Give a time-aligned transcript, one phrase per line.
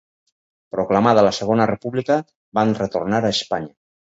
[0.75, 2.17] Proclamada la Segona República,
[2.61, 3.73] van retornar a Espanya.